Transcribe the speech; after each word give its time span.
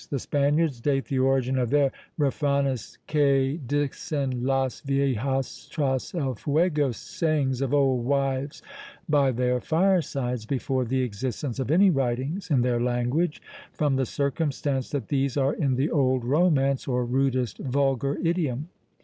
The 0.09 0.17
Spaniards 0.17 0.81
date 0.81 1.05
the 1.05 1.19
origin 1.19 1.59
of 1.59 1.69
their 1.69 1.91
refranes 2.19 2.97
que 3.05 3.59
dicen 3.63 4.43
las 4.43 4.81
viejas 4.81 5.69
tras 5.71 6.15
el 6.15 6.33
fuego, 6.33 6.91
"sayings 6.91 7.61
of 7.61 7.71
old 7.71 8.03
wives 8.03 8.63
by 9.07 9.29
their 9.29 9.61
firesides," 9.61 10.47
before 10.47 10.85
the 10.85 11.03
existence 11.03 11.59
of 11.59 11.69
any 11.69 11.91
writings 11.91 12.49
in 12.49 12.61
their 12.63 12.79
language, 12.81 13.43
from 13.73 13.95
the 13.95 14.07
circumstance 14.07 14.89
that 14.89 15.09
these 15.09 15.37
are 15.37 15.53
in 15.53 15.75
the 15.75 15.91
old 15.91 16.25
romance 16.25 16.87
or 16.87 17.05
rudest 17.05 17.59
vulgar 17.59 18.15
idiom. 18.23 18.69